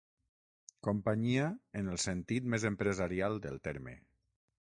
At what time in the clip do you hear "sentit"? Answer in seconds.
2.05-2.47